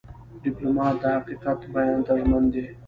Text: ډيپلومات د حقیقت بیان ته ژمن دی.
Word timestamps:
ډيپلومات 0.43 0.95
د 1.01 1.03
حقیقت 1.15 1.59
بیان 1.73 1.99
ته 2.05 2.13
ژمن 2.21 2.43
دی. 2.53 2.65